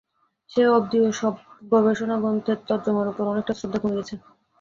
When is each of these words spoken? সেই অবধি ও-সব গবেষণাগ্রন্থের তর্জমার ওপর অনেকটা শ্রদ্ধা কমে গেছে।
সেই 0.51 0.67
অবধি 0.69 0.97
ও-সব 1.01 1.33
গবেষণাগ্রন্থের 1.71 2.57
তর্জমার 2.67 3.11
ওপর 3.11 3.23
অনেকটা 3.27 3.53
শ্রদ্ধা 3.55 3.79
কমে 3.81 3.97
গেছে। 3.99 4.15